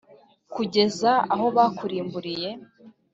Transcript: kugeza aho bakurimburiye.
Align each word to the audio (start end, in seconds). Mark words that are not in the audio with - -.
kugeza 0.53 1.11
aho 1.33 1.45
bakurimburiye. 1.55 2.49